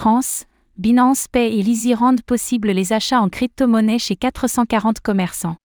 [0.00, 0.46] France,
[0.78, 5.56] Binance Pay et Lizzy rendent possible les achats en crypto-monnaie chez 440 commerçants.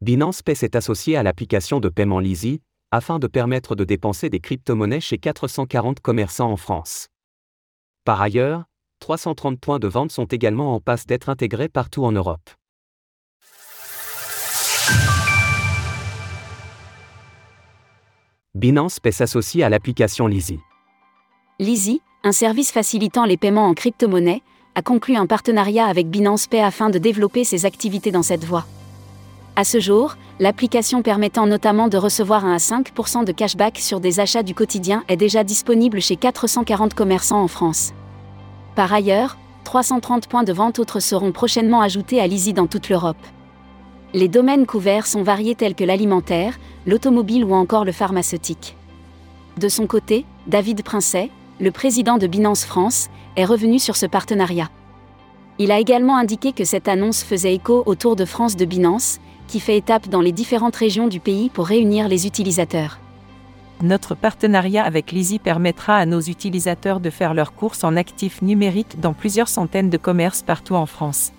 [0.00, 4.38] Binance Pay s'est associé à l'application de paiement Lizzy, afin de permettre de dépenser des
[4.38, 7.08] crypto-monnaies chez 440 commerçants en France.
[8.04, 8.66] Par ailleurs,
[9.00, 12.50] 330 points de vente sont également en passe d'être intégrés partout en Europe.
[18.54, 20.60] Binance Pay s'associe à l'application Lizzy.
[21.58, 24.42] Lizzy, un service facilitant les paiements en crypto-monnaie,
[24.74, 28.66] a conclu un partenariat avec Binance Pay afin de développer ses activités dans cette voie.
[29.56, 34.20] À ce jour, l'application permettant notamment de recevoir un à 5% de cashback sur des
[34.20, 37.92] achats du quotidien est déjà disponible chez 440 commerçants en France.
[38.74, 43.16] Par ailleurs, 330 points de vente autres seront prochainement ajoutés à Lizzy dans toute l'Europe.
[44.12, 48.76] Les domaines couverts sont variés tels que l'alimentaire, l'automobile ou encore le pharmaceutique.
[49.58, 54.70] De son côté, David Princet, le président de Binance France, est revenu sur ce partenariat.
[55.58, 59.20] Il a également indiqué que cette annonce faisait écho au Tour de France de Binance,
[59.46, 62.98] qui fait étape dans les différentes régions du pays pour réunir les utilisateurs.
[63.82, 69.00] Notre partenariat avec Lizzy permettra à nos utilisateurs de faire leurs courses en actifs numériques
[69.00, 71.32] dans plusieurs centaines de commerces partout en France.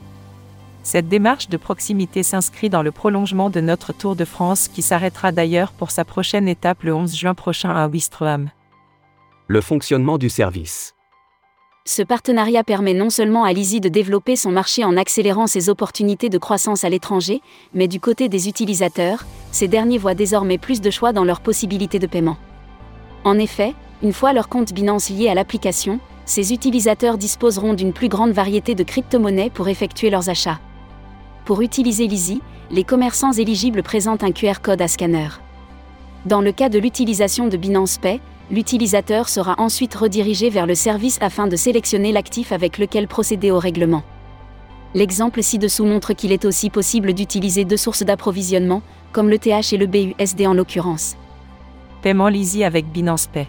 [0.84, 5.32] Cette démarche de proximité s'inscrit dans le prolongement de notre Tour de France qui s'arrêtera
[5.32, 8.50] d'ailleurs pour sa prochaine étape le 11 juin prochain à Ouistreham
[9.52, 10.96] le fonctionnement du service.
[11.84, 16.30] Ce partenariat permet non seulement à Lizzy de développer son marché en accélérant ses opportunités
[16.30, 17.42] de croissance à l'étranger,
[17.74, 22.00] mais du côté des utilisateurs, ces derniers voient désormais plus de choix dans leurs possibilités
[22.00, 22.38] de paiement.
[23.26, 28.08] En effet, une fois leur compte Binance lié à l'application, ces utilisateurs disposeront d'une plus
[28.08, 30.62] grande variété de crypto-monnaies pour effectuer leurs achats.
[31.44, 35.28] Pour utiliser Lizzy, les commerçants éligibles présentent un QR code à scanner.
[36.26, 41.18] Dans le cas de l'utilisation de Binance Pay, l'utilisateur sera ensuite redirigé vers le service
[41.22, 44.04] afin de sélectionner l'actif avec lequel procéder au règlement.
[44.94, 48.82] L'exemple ci-dessous montre qu'il est aussi possible d'utiliser deux sources d'approvisionnement,
[49.14, 51.16] comme le TH et le BUSD en l'occurrence.
[52.02, 53.48] Paiement Lizzy avec Binance Pay.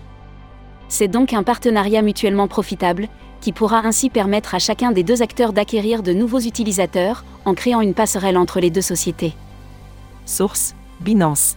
[0.89, 3.09] C'est donc un partenariat mutuellement profitable,
[3.41, 7.81] qui pourra ainsi permettre à chacun des deux acteurs d'acquérir de nouveaux utilisateurs, en créant
[7.81, 9.33] une passerelle entre les deux sociétés.
[10.27, 11.57] Source Binance.